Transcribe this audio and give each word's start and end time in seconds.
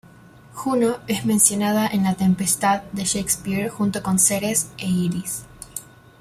Juno 0.55 0.97
es 1.05 1.25
mencionada 1.25 1.85
en 1.85 2.03
"La 2.05 2.15
Tempestad" 2.15 2.81
de 2.91 3.03
Shakespeare 3.05 3.69
junto 3.69 4.01
con 4.01 4.17
Ceres 4.17 4.71
e 4.79 4.87
Iris. 4.87 5.43